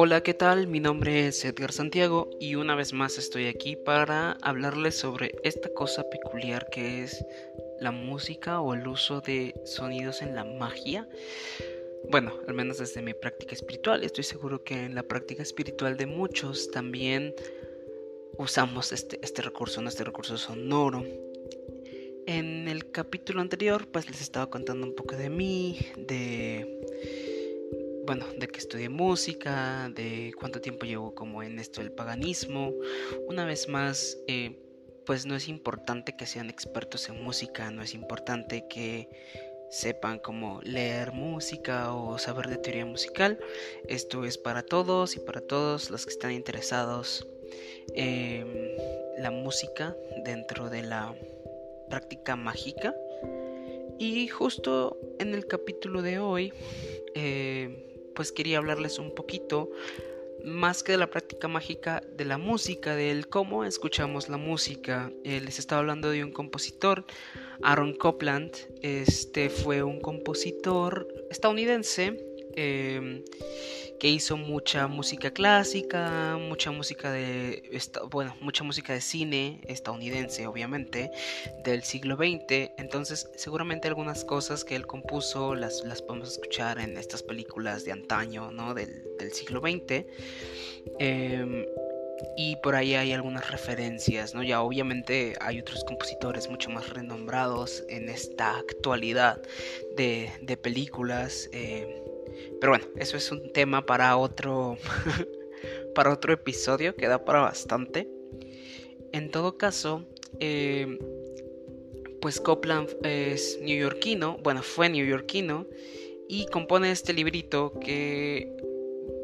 [0.00, 0.68] Hola, ¿qué tal?
[0.68, 5.70] Mi nombre es Edgar Santiago y una vez más estoy aquí para hablarles sobre esta
[5.74, 7.26] cosa peculiar que es
[7.80, 11.08] la música o el uso de sonidos en la magia.
[12.08, 14.04] Bueno, al menos desde mi práctica espiritual.
[14.04, 17.34] Estoy seguro que en la práctica espiritual de muchos también
[18.36, 21.04] usamos este, este recurso, este recurso sonoro.
[22.28, 26.86] En el capítulo anterior pues les estaba contando un poco de mí, de
[28.08, 32.72] bueno, de que estudié música, de cuánto tiempo llevo como en esto del paganismo.
[33.26, 34.58] Una vez más, eh,
[35.04, 39.10] pues no es importante que sean expertos en música, no es importante que
[39.68, 43.38] sepan cómo leer música o saber de teoría musical.
[43.88, 47.28] Esto es para todos y para todos los que están interesados
[47.94, 48.74] en
[49.18, 51.14] la música dentro de la
[51.90, 52.96] práctica mágica.
[53.98, 56.54] Y justo en el capítulo de hoy,
[57.14, 57.84] eh,
[58.18, 59.70] pues quería hablarles un poquito
[60.44, 65.12] más que de la práctica mágica de la música, del cómo escuchamos la música.
[65.22, 67.04] Eh, les estaba hablando de un compositor,
[67.62, 68.50] Aaron Copland.
[68.82, 72.28] Este fue un compositor estadounidense
[72.60, 73.22] Em,
[73.98, 81.10] que hizo mucha música clásica, mucha música de, bueno, mucha música de cine estadounidense, obviamente,
[81.64, 82.70] del siglo XX.
[82.78, 87.92] Entonces, seguramente algunas cosas que él compuso las, las podemos escuchar en estas películas de
[87.92, 88.74] antaño, ¿no?
[88.74, 90.06] Del, siglo XX.
[90.98, 91.66] Em,
[92.36, 94.42] y por ahí hay algunas referencias, ¿no?
[94.42, 99.42] Ya obviamente hay otros compositores mucho más renombrados en esta actualidad
[99.96, 101.50] de, de películas.
[101.52, 102.07] Eh,
[102.60, 104.76] pero bueno, eso es un tema para otro
[105.94, 108.08] para otro episodio que da para bastante.
[109.12, 110.06] En todo caso,
[110.40, 110.98] eh,
[112.20, 115.66] pues Copland es neoyorquino, bueno, fue neoyorquino
[116.28, 118.54] y compone este librito que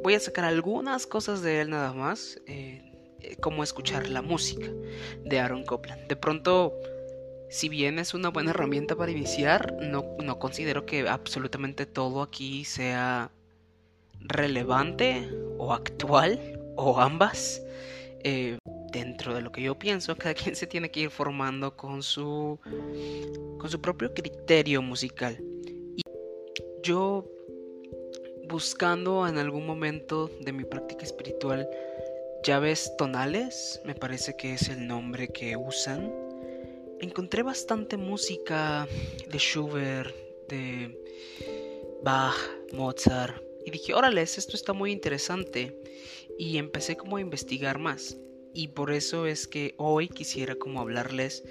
[0.03, 2.83] voy a sacar algunas cosas de él nada más, eh,
[3.41, 4.71] como escuchar la música
[5.25, 6.07] de Aaron Copland.
[6.09, 6.75] De pronto
[7.49, 13.31] si bien es una buena herramienta para iniciar, no, considero que absolutamente todo aquí sea
[14.21, 15.29] relevante
[15.59, 17.63] o actual o ambas.
[18.27, 18.59] Eh,
[18.91, 22.59] dentro de lo que yo pienso, cada quien se tiene que ir formando con su,
[23.59, 25.37] con su propio criterio musical.
[25.97, 26.03] Y
[26.83, 27.29] yo
[28.49, 31.69] buscando en algún momento de mi práctica espiritual
[32.45, 36.13] llaves tonales, me parece que es el nombre que usan
[37.01, 38.87] encontré bastante música
[39.31, 40.15] de Schubert,
[40.49, 40.99] de
[42.03, 42.37] Bach,
[42.73, 43.43] Mozart.
[43.65, 45.81] Y dije, órale, esto está muy interesante.
[46.39, 48.19] Y empecé como a investigar más.
[48.53, 51.45] Y por eso es que hoy quisiera como hablarles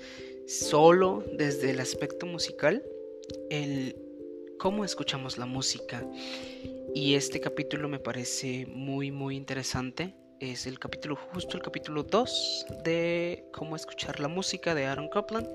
[0.48, 2.84] solo desde el aspecto musical,
[3.50, 3.96] el
[4.60, 6.08] cómo escuchamos la música.
[6.94, 10.16] Y este capítulo me parece muy, muy interesante
[10.52, 15.48] es el capítulo, justo el capítulo 2 de Cómo escuchar la música de Aaron Copland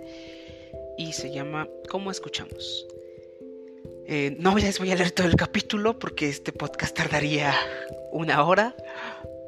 [0.97, 2.87] y se llama Cómo escuchamos.
[4.07, 7.55] Eh, no les voy a leer todo el capítulo porque este podcast tardaría
[8.13, 8.75] una hora,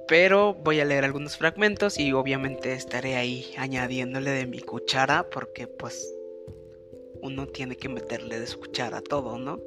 [0.06, 5.66] pero voy a leer algunos fragmentos y obviamente estaré ahí añadiéndole de mi cuchara porque
[5.66, 6.14] pues
[7.22, 9.58] uno tiene que meterle de su cuchara a todo, ¿no?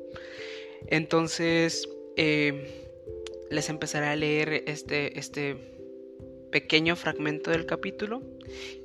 [0.87, 2.82] Entonces, eh,
[3.49, 5.57] les empezaré a leer este, este
[6.51, 8.21] pequeño fragmento del capítulo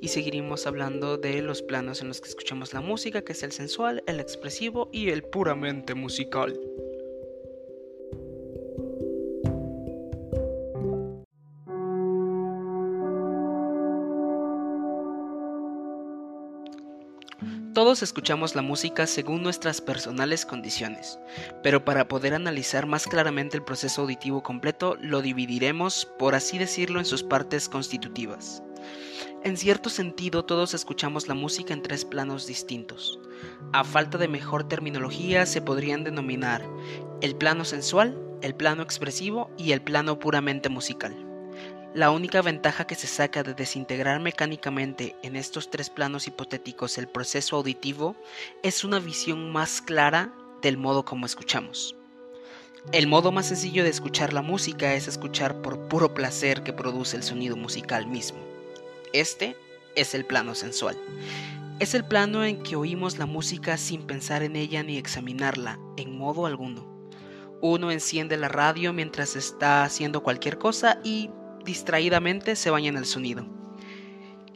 [0.01, 3.51] y seguiremos hablando de los planos en los que escuchamos la música, que es el
[3.51, 6.59] sensual, el expresivo y el puramente musical.
[17.89, 21.17] Todos escuchamos la música según nuestras personales condiciones,
[21.63, 26.99] pero para poder analizar más claramente el proceso auditivo completo lo dividiremos, por así decirlo,
[26.99, 28.61] en sus partes constitutivas.
[29.43, 33.19] En cierto sentido, todos escuchamos la música en tres planos distintos.
[33.73, 36.63] A falta de mejor terminología, se podrían denominar
[37.23, 41.28] el plano sensual, el plano expresivo y el plano puramente musical.
[41.95, 47.07] La única ventaja que se saca de desintegrar mecánicamente en estos tres planos hipotéticos el
[47.07, 48.15] proceso auditivo
[48.61, 50.31] es una visión más clara
[50.61, 51.95] del modo como escuchamos.
[52.91, 57.17] El modo más sencillo de escuchar la música es escuchar por puro placer que produce
[57.17, 58.37] el sonido musical mismo.
[59.11, 59.57] Este
[59.95, 60.95] es el plano sensual.
[61.79, 66.15] Es el plano en que oímos la música sin pensar en ella ni examinarla en
[66.15, 66.87] modo alguno.
[67.61, 71.31] Uno enciende la radio mientras está haciendo cualquier cosa y
[71.65, 73.45] distraídamente se baña en el sonido.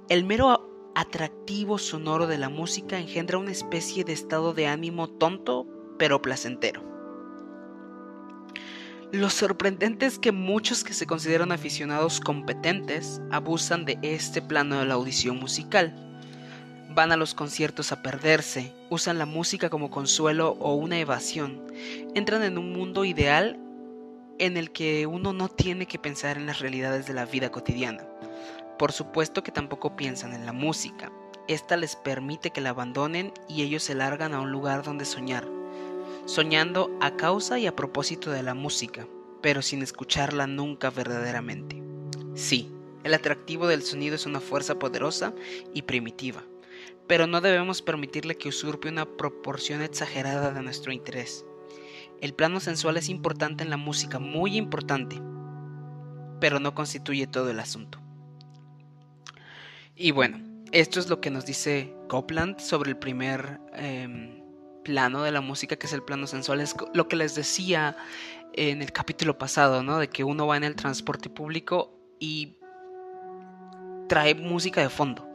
[0.10, 5.68] El mero atractivo sonoro de la música engendra una especie de estado de ánimo tonto
[5.98, 6.84] pero placentero.
[9.12, 14.86] Lo sorprendente es que muchos que se consideran aficionados competentes abusan de este plano de
[14.86, 15.96] la audición musical.
[16.96, 21.62] Van a los conciertos a perderse, usan la música como consuelo o una evasión,
[22.16, 23.60] entran en un mundo ideal
[24.40, 28.08] en el que uno no tiene que pensar en las realidades de la vida cotidiana.
[28.78, 31.12] Por supuesto que tampoco piensan en la música.
[31.48, 35.48] Esta les permite que la abandonen y ellos se largan a un lugar donde soñar,
[36.26, 39.08] soñando a causa y a propósito de la música,
[39.42, 41.84] pero sin escucharla nunca verdaderamente.
[42.34, 42.72] Sí,
[43.04, 45.34] el atractivo del sonido es una fuerza poderosa
[45.74, 46.44] y primitiva,
[47.08, 51.46] pero no debemos permitirle que usurpe una proporción exagerada de nuestro interés.
[52.22, 55.22] El plano sensual es importante en la música, muy importante,
[56.40, 58.00] pero no constituye todo el asunto.
[59.96, 60.40] Y bueno,
[60.72, 64.42] esto es lo que nos dice Copland sobre el primer em,
[64.84, 66.62] plano de la música, que es el plano sensual.
[66.62, 67.96] Es lo que les decía
[68.54, 70.00] en el capítulo pasado, ¿no?
[70.00, 72.58] De que uno va en el transporte público y
[74.08, 75.28] trae música de fondo.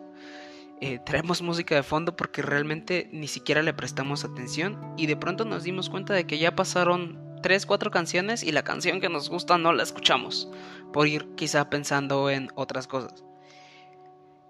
[0.80, 5.44] Eh, traemos música de fondo porque realmente ni siquiera le prestamos atención y de pronto
[5.44, 9.28] nos dimos cuenta de que ya pasaron 3, 4 canciones y la canción que nos
[9.28, 10.48] gusta no la escuchamos
[10.92, 13.24] por ir quizá pensando en otras cosas.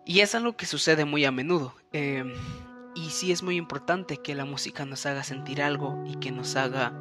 [0.05, 1.75] Y es algo que sucede muy a menudo.
[1.93, 2.25] Eh,
[2.95, 6.57] y sí es muy importante que la música nos haga sentir algo y que nos
[6.57, 6.93] haga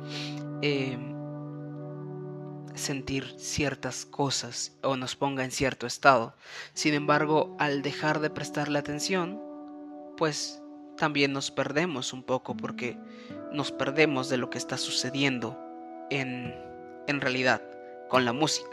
[0.62, 1.17] em,
[2.76, 6.36] sentir ciertas cosas o nos ponga en cierto estado.
[6.74, 9.42] Sin embargo, al dejar de prestarle atención,
[10.18, 10.62] pues
[10.98, 12.98] también nos perdemos un poco porque
[13.52, 15.58] nos perdemos de lo que está sucediendo
[16.10, 16.56] en,
[17.08, 17.62] en realidad
[18.10, 18.70] con la música.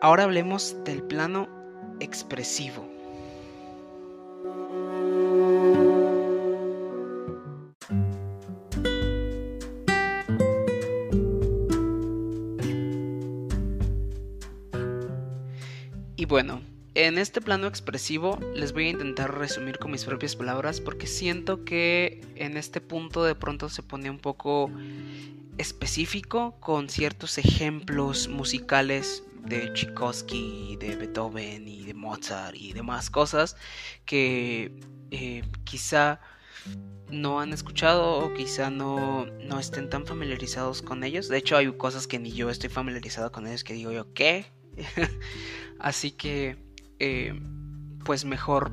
[0.00, 1.48] Ahora hablemos del plano
[2.00, 2.93] expresivo.
[16.34, 16.62] Bueno,
[16.96, 21.64] en este plano expresivo les voy a intentar resumir con mis propias palabras porque siento
[21.64, 24.68] que en este punto de pronto se pone un poco
[25.58, 33.56] específico con ciertos ejemplos musicales de Tchaikovsky, de Beethoven y de Mozart y demás cosas
[34.04, 34.72] que
[35.12, 36.20] eh, quizá
[37.10, 41.28] no han escuchado o quizá no, no estén tan familiarizados con ellos.
[41.28, 44.46] De hecho hay cosas que ni yo estoy familiarizado con ellos que digo yo, ¿qué?
[45.78, 46.56] Así que,
[46.98, 47.40] eh,
[48.04, 48.72] pues mejor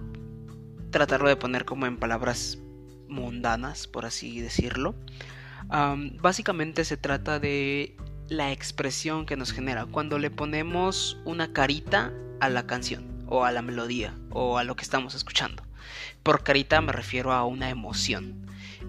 [0.92, 2.60] tratarlo de poner como en palabras
[3.08, 4.96] mundanas, por así decirlo.
[6.22, 7.96] básicamente se trata de
[8.30, 13.52] la expresión que nos genera cuando le ponemos una carita a la canción o a
[13.52, 15.64] la melodía o a lo que estamos escuchando.
[16.24, 18.46] Por carita me refiero a una emoción.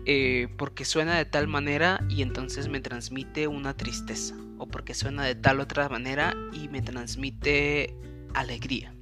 [0.06, 5.24] Eh, porque suena de tal manera y entonces me transmite una tristeza, o porque suena
[5.24, 7.94] de tal otra manera y me transmite
[8.34, 8.94] alegría.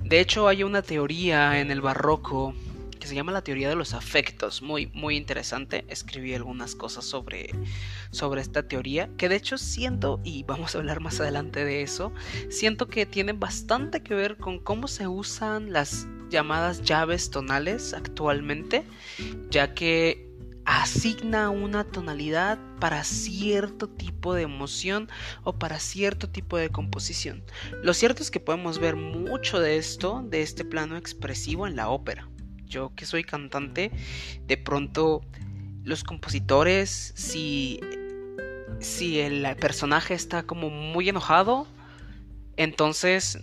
[0.00, 2.54] De hecho, hay una teoría en el barroco
[2.98, 5.84] que se llama la teoría de los afectos, muy muy interesante.
[5.88, 7.50] Escribí algunas cosas sobre
[8.12, 12.12] sobre esta teoría, que de hecho siento y vamos a hablar más adelante de eso,
[12.48, 18.84] siento que tiene bastante que ver con cómo se usan las llamadas llaves tonales actualmente,
[19.50, 20.31] ya que
[20.64, 25.08] asigna una tonalidad para cierto tipo de emoción
[25.42, 27.44] o para cierto tipo de composición.
[27.82, 31.88] Lo cierto es que podemos ver mucho de esto, de este plano expresivo en la
[31.88, 32.28] ópera.
[32.64, 33.90] Yo que soy cantante,
[34.46, 35.22] de pronto
[35.84, 37.80] los compositores, si,
[38.78, 41.66] si el personaje está como muy enojado,
[42.56, 43.38] entonces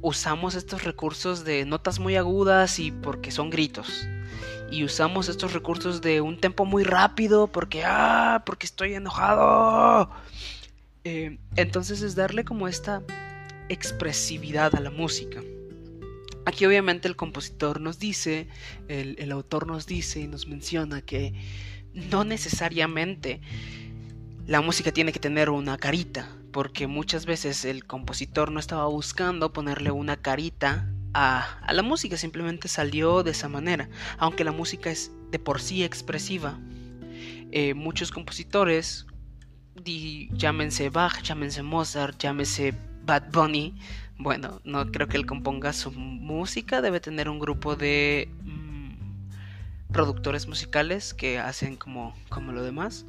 [0.00, 4.06] usamos estos recursos de notas muy agudas y porque son gritos
[4.72, 10.10] y usamos estos recursos de un tempo muy rápido porque, ah, porque estoy enojado.
[11.04, 13.02] Eh, entonces es darle como esta
[13.68, 15.42] expresividad a la música.
[16.46, 18.48] Aquí obviamente el compositor nos dice,
[18.88, 21.34] el, el autor nos dice y nos menciona que
[21.92, 23.42] no necesariamente
[24.46, 29.52] la música tiene que tener una carita, porque muchas veces el compositor no estaba buscando
[29.52, 33.88] ponerle una carita a, la música, simplemente salió de esa manera.
[34.18, 36.58] Aunque la música es de por sí expresiva,
[37.50, 39.06] eh, muchos compositores,
[40.32, 43.74] llámense Bach, llámense Mozart, llámense Bad Bunny,
[44.18, 50.46] bueno, no creo que él componga su música, debe tener un grupo de mm, productores
[50.46, 53.04] musicales que hacen como, como lo demás.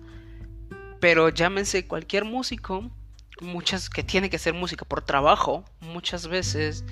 [1.00, 2.90] Pero llámense cualquier músico,
[3.42, 6.84] muchas que tiene que ser música por trabajo, muchas veces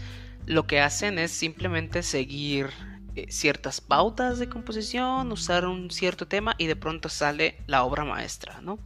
[0.46, 2.70] lo que hacen es simplemente seguir
[3.16, 8.06] eh, ciertas pautas de composición, usar un cierto tema y de pronto sale la obra
[8.06, 8.80] maestra, ¿no?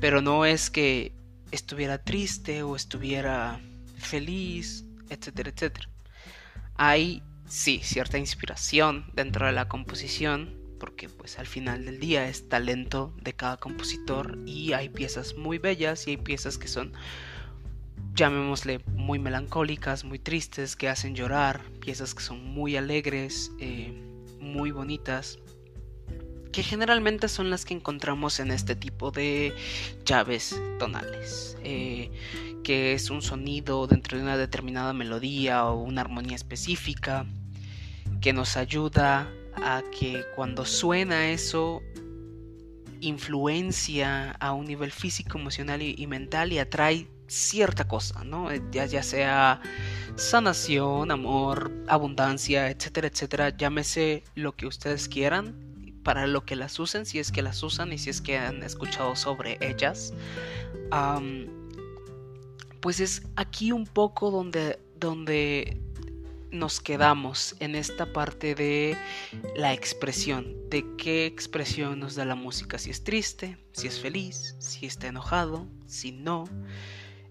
[0.00, 1.12] Pero no es que
[1.50, 3.60] estuviera triste o estuviera
[3.98, 5.88] feliz, etcétera, etcétera.
[6.76, 12.48] Hay, sí, cierta inspiración dentro de la composición, porque pues al final del día es
[12.48, 16.92] talento de cada compositor y hay piezas muy bellas y hay piezas que son
[18.18, 23.92] llamémosle muy melancólicas, muy tristes, que hacen llorar, piezas que son muy alegres, eh,
[24.40, 25.38] muy bonitas,
[26.50, 29.54] que generalmente son las que encontramos en este tipo de
[30.04, 32.10] llaves tonales, eh,
[32.64, 37.24] que es un sonido dentro de una determinada melodía o una armonía específica,
[38.20, 41.82] que nos ayuda a que cuando suena eso
[43.00, 48.48] influencia a un nivel físico, emocional y mental y atrae cierta cosa, ¿no?
[48.72, 49.60] Ya, ya sea
[50.16, 53.56] sanación, amor, abundancia, etcétera, etcétera.
[53.56, 55.68] Llámese lo que ustedes quieran
[56.02, 58.62] para lo que las usen, si es que las usan y si es que han
[58.62, 60.12] escuchado sobre ellas.
[62.80, 65.80] pues es aquí un poco donde, donde
[66.50, 68.96] nos quedamos en esta parte de
[69.54, 74.56] la expresión, de qué expresión nos da la música, si es triste, si es feliz,
[74.58, 76.44] si está enojado, si no.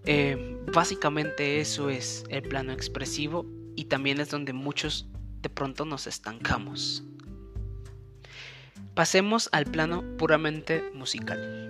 [0.04, 5.08] Eh, básicamente eso es el plano expresivo y también es donde muchos
[5.42, 7.04] de pronto nos estancamos.
[8.94, 11.68] Pasemos al plano puramente musical.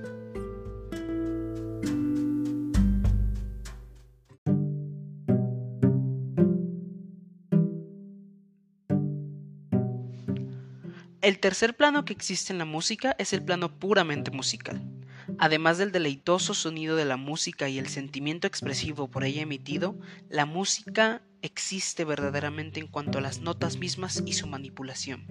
[11.21, 14.98] El tercer plano que existe en la música es el plano puramente musical.
[15.39, 19.97] Además del deleitoso sonido de la música y el sentimiento expresivo por ella emitido,
[20.29, 25.25] la música existe verdaderamente en cuanto a las notas mismas y su manipulación.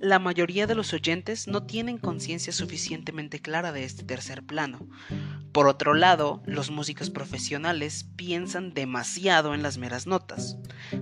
[0.00, 4.86] La mayoría de los oyentes no tienen conciencia suficientemente clara de este tercer plano.
[5.52, 10.58] Por otro lado, los músicos profesionales piensan demasiado en las meras notas.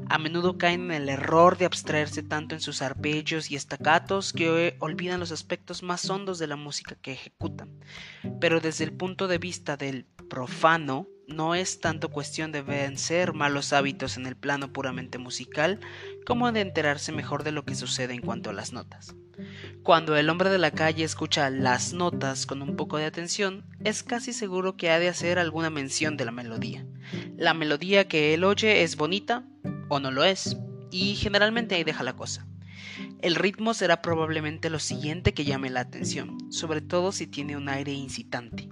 [0.08, 4.76] A menudo caen en el error de abstraerse tanto en sus arpegios y estacatos que
[4.78, 7.70] olvidan los aspectos más hondos de la música que ejecutan.
[8.40, 13.72] Pero desde el punto de vista del profano, no es tanto cuestión de vencer malos
[13.72, 15.80] hábitos en el plano puramente musical
[16.24, 19.14] como de enterarse mejor de lo que sucede en cuanto a las notas.
[19.82, 24.02] Cuando el hombre de la calle escucha las notas con un poco de atención, es
[24.02, 26.86] casi seguro que ha de hacer alguna mención de la melodía.
[27.36, 29.44] La melodía que él oye es bonita
[29.88, 30.56] o no lo es,
[30.90, 32.46] y generalmente ahí deja la cosa.
[33.20, 37.68] El ritmo será probablemente lo siguiente que llame la atención, sobre todo si tiene un
[37.68, 38.68] aire incitante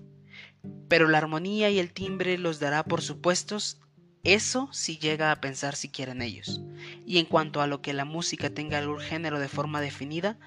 [0.93, 3.81] pero la armonía y el timbre los dará por supuestos,
[4.25, 6.63] eso si llega a pensar si quieren ellos.
[7.07, 10.39] Y en cuanto a lo que la música tenga algún género de forma definida,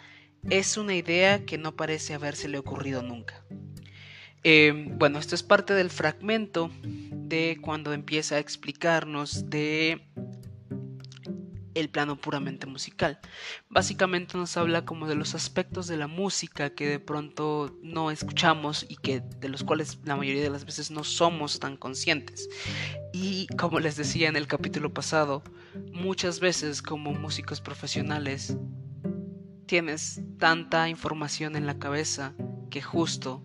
[0.49, 3.43] es una idea que no parece habérsele ocurrido nunca.
[4.43, 10.05] Eh, bueno, esto es parte del fragmento de cuando empieza a explicarnos de
[11.75, 13.19] el plano puramente musical.
[13.69, 18.85] Básicamente nos habla como de los aspectos de la música que de pronto no escuchamos
[18.89, 22.49] y que de los cuales la mayoría de las veces no somos tan conscientes.
[23.13, 25.43] Y como les decía en el capítulo pasado,
[25.91, 28.57] muchas veces como músicos profesionales
[29.65, 32.33] tienes tanta información en la cabeza
[32.69, 33.43] que justo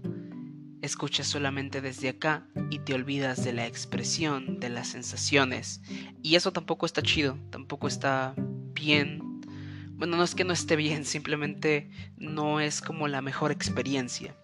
[0.82, 5.80] escuchas solamente desde acá y te olvidas de la expresión, de las sensaciones.
[6.22, 8.34] Y eso tampoco está chido, tampoco está
[8.74, 9.40] bien.
[9.94, 14.34] Bueno, no es que no esté bien, simplemente no es como la mejor experiencia.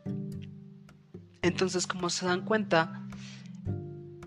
[1.42, 3.06] Entonces, como se dan cuenta,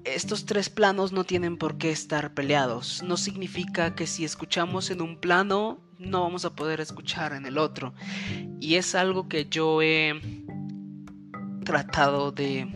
[0.06, 3.04] estos tres planos no tienen por qué estar peleados.
[3.04, 7.58] No significa que si escuchamos en un plano, no vamos a poder escuchar en el
[7.58, 7.94] otro.
[8.60, 10.39] Y es algo que yo he
[11.70, 12.68] tratado de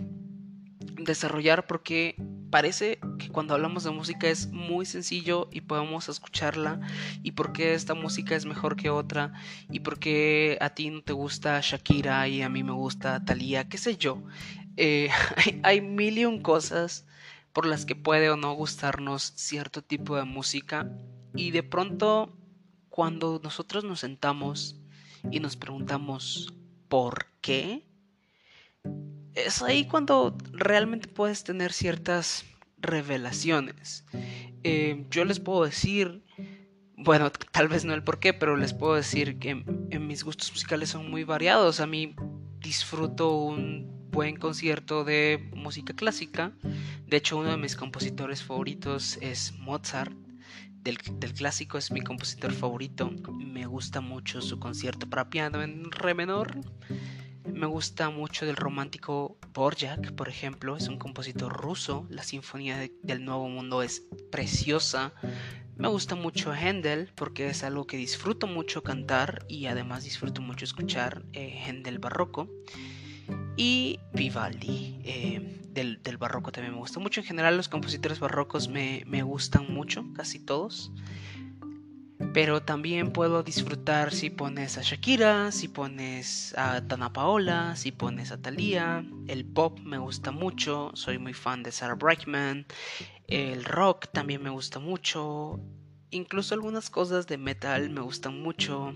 [1.02, 2.16] desarrollar porque
[2.52, 6.80] parece que cuando hablamos de música es muy sencillo y podemos escucharla
[7.24, 9.34] y por qué esta música es mejor que otra
[9.72, 13.68] y por qué a ti no te gusta Shakira y a mí me gusta Thalía,
[13.68, 14.22] qué sé yo.
[14.78, 17.08] Eh, hay, hay mil y un cosas
[17.52, 20.88] por las que puede o no gustarnos cierto tipo de música
[21.36, 22.38] y de pronto
[22.90, 24.80] cuando nosotros nos sentamos
[25.32, 26.54] y nos preguntamos
[26.90, 27.88] ¿por qué?
[29.36, 32.46] Es ahí cuando realmente puedes tener ciertas
[32.78, 34.06] revelaciones.
[34.64, 36.24] Eh, yo les puedo decir,
[36.98, 39.50] bueno, tal vez no el por qué, pero les puedo decir que
[39.90, 41.80] en, mis gustos musicales son muy variados.
[41.80, 42.16] A mí
[42.60, 46.54] disfruto un buen concierto de música clásica.
[47.08, 50.14] De hecho, uno de mis compositores favoritos es Mozart.
[50.84, 53.12] del, clásico es mi compositor favorito.
[53.32, 56.58] Me gusta mucho su concierto para piano en re menor.
[57.64, 62.06] Me gusta mucho del romántico Borjak, por ejemplo, es un compositor ruso.
[62.10, 64.04] La Sinfonía del Nuevo Mundo es
[64.34, 65.14] preciosa.
[65.78, 70.66] Me gusta mucho Händel porque es algo que disfruto mucho cantar y además disfruto mucho
[70.66, 72.50] escuchar eh, Händel barroco.
[73.56, 77.22] Y Vivaldi eh, del, barroco también me gusta mucho.
[77.22, 80.92] En general los compositores barrocos me, me gustan mucho, casi todos.
[82.32, 88.32] Pero también puedo disfrutar si pones a Shakira, si pones a Dana Paola, si pones
[88.32, 89.06] a Thalía.
[89.28, 92.66] El pop me gusta mucho, soy muy fan de Sarah Brightman.
[93.28, 95.60] El rock también me gusta mucho.
[96.12, 98.96] Incluso algunas cosas de metal me gustan mucho.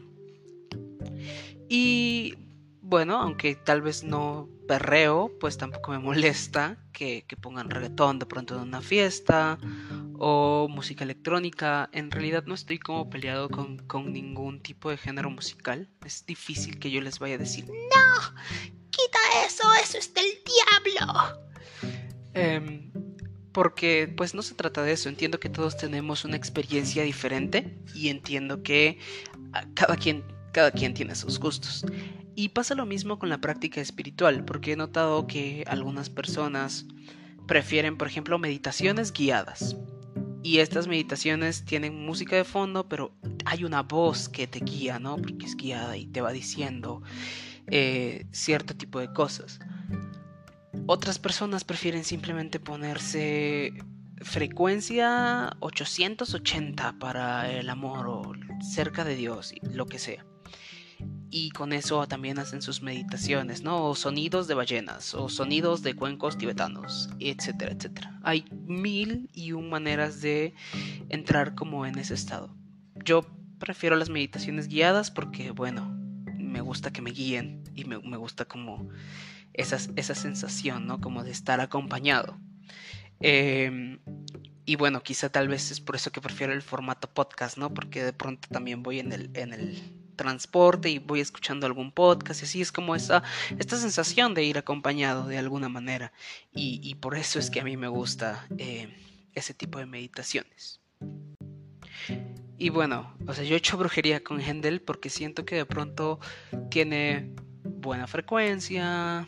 [1.69, 2.35] Y
[2.81, 8.55] bueno, aunque tal vez no perreo, pues tampoco me molesta que, pongan reggaetón de pronto
[8.55, 9.57] en una fiesta
[10.17, 11.89] o música electrónica.
[11.91, 15.89] En realidad no estoy como peleado con, con, ningún tipo de género musical.
[16.05, 18.35] Es difícil que yo les vaya a decir, no,
[18.89, 21.41] quita eso, eso es del diablo.
[22.33, 22.91] Eh,
[23.57, 28.09] porque pues no se trata de eso, entiendo que todos tenemos una experiencia diferente y
[28.09, 28.99] entiendo que
[29.53, 31.83] ah, cada quien, cada quien tiene sus gustos.
[32.35, 36.85] Y pasa lo mismo con la práctica espiritual, porque he notado que algunas personas
[37.47, 39.75] prefieren, por ejemplo, meditaciones guiadas.
[40.43, 43.11] Y estas meditaciones tienen música de fondo, pero
[43.45, 45.17] hay una voz que te guía, ¿no?
[45.17, 47.01] Porque es guiada y te va diciendo
[47.67, 49.59] eh, cierto tipo de cosas.
[50.85, 53.73] Otras personas prefieren simplemente ponerse
[54.21, 60.25] frecuencia 880 para el amor o cerca de Dios, lo que sea.
[61.29, 63.85] Y con eso también hacen sus meditaciones, ¿no?
[63.85, 68.19] O sonidos de ballenas, o sonidos de cuencos tibetanos, etcétera, etcétera.
[68.23, 70.53] Hay mil y un maneras de
[71.09, 72.55] entrar como en ese estado.
[73.03, 73.25] Yo
[73.59, 75.97] prefiero las meditaciones guiadas porque, bueno,
[76.37, 78.89] me gusta que me guíen y me, gusta como
[79.53, 81.01] esa, esa sensación, ¿no?
[81.01, 82.39] Como de estar acompañado.
[83.19, 83.99] Em,
[84.65, 87.73] y bueno, quizá tal vez es por eso que prefiero el formato podcast, ¿no?
[87.73, 92.41] Porque de pronto también voy en el, en el transporte y voy escuchando algún podcast
[92.41, 93.23] y así es como esa,
[93.57, 96.11] esta sensación de ir acompañado de alguna manera.
[96.53, 98.89] Y, por eso es que a mí me gusta eh,
[99.33, 100.81] ese tipo de meditaciones.
[102.57, 106.19] Y bueno, o sea, yo he hecho brujería con Hendel porque siento que de pronto
[106.71, 109.27] tiene buena frecuencia,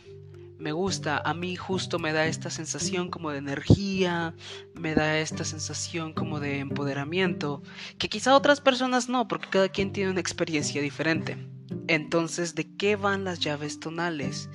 [0.60, 4.34] me gusta, a mí justo me da esta sensación como de energía,
[4.74, 7.62] me da esta sensación como de empoderamiento,
[7.98, 11.48] que quizá otras personas no, porque cada quien tiene una experiencia diferente.
[11.88, 14.50] Entonces, ¿de qué van las llaves tonales?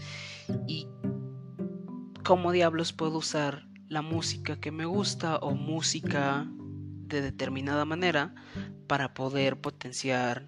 [0.68, 0.88] Y
[2.24, 6.48] cómo diablos puedo usar la música que me gusta o música
[7.08, 8.36] de determinada manera
[8.88, 10.46] para poder potenciar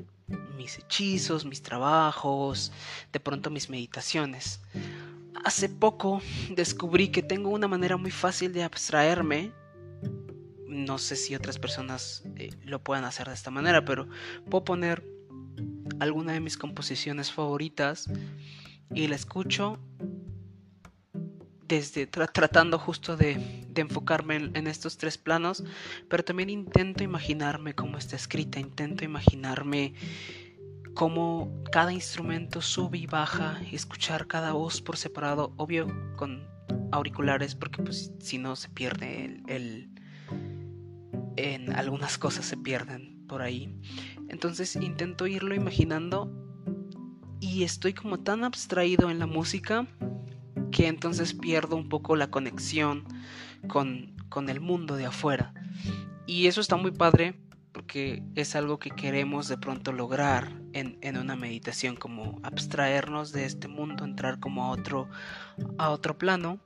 [0.55, 2.71] mis hechizos, mis trabajos,
[3.11, 4.61] de pronto mis meditaciones.
[5.43, 6.21] Hace poco
[6.51, 9.51] descubrí que tengo una manera muy fácil de abstraerme.
[10.67, 14.07] No sé si otras personas eh, lo puedan hacer de esta manera, pero
[14.49, 15.03] puedo poner
[15.99, 18.09] alguna de mis composiciones favoritas
[18.93, 19.79] y la escucho
[21.67, 25.63] desde tratando justo de, enfocarme en, en, estos tres planos,
[26.09, 29.93] pero también intento imaginarme cómo está escrita, intento imaginarme
[30.97, 36.47] cómo cada instrumento sube y baja escuchar cada voz por separado, obvio con
[36.91, 39.91] auriculares porque pues si no se pierde el,
[41.35, 43.79] en algunas cosas se pierden por ahí.
[44.27, 46.31] Entonces intento irlo imaginando
[47.39, 49.85] y estoy como tan abstraído en la música
[50.71, 53.03] que entonces pierdo un poco la conexión
[53.67, 55.53] con, con el mundo de afuera.
[56.25, 57.35] Y eso está muy padre
[57.87, 63.69] porque es algo que queremos de pronto lograr en, una meditación, como abstraernos de este
[63.69, 65.07] mundo, entrar como a otro,
[65.77, 66.59] a otro plano.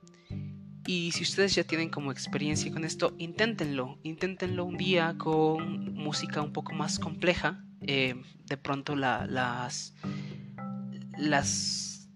[0.84, 6.42] Y si ustedes ya tienen como experiencia con esto, inténtenlo, inténtenlo un día con música
[6.42, 7.64] un poco más compleja.
[7.82, 9.94] Eh, de pronto las,
[11.16, 12.10] las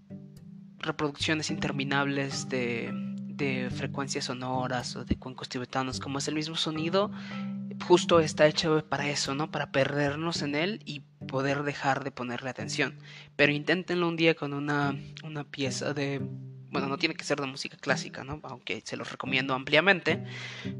[0.81, 2.91] reproducciones interminables de,
[3.37, 7.13] de frecuencias sonoras o de cuencos tibetanos, como es el mismo sonido,
[7.85, 9.51] justo está hecho para eso, ¿no?
[9.51, 12.99] Para perdernos en él y poder dejar de ponerle atención.
[13.37, 16.21] Pero inténtenlo un día con una, una pieza de...
[16.71, 18.41] Bueno, no tiene que ser de música clásica, ¿no?
[18.43, 20.25] Aunque se los recomiendo ampliamente.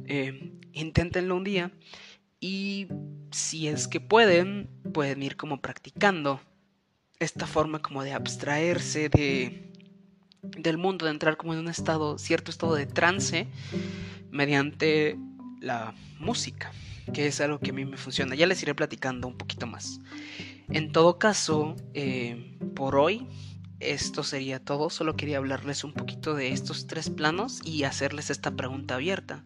[0.07, 1.71] Eh, inténtenlo un día
[2.41, 2.89] y
[3.31, 6.41] si es que pueden, pueden ir como practicando
[7.19, 9.73] esta forma como de abstraerse de,
[10.43, 13.47] del mundo, de entrar como en un estado, cierto estado de trance
[14.31, 15.19] mediante
[15.61, 16.73] la música.
[17.13, 18.35] Que es algo que a mí me funciona.
[18.35, 20.01] Ya les iré platicando un poquito más.
[20.69, 23.27] En todo caso, eh, por hoy
[23.81, 24.91] esto sería todo.
[24.91, 29.45] Solo quería hablarles un poquito de estos tres planos y hacerles esta pregunta abierta.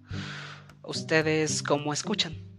[0.82, 2.49] ¿Ustedes cómo escuchan?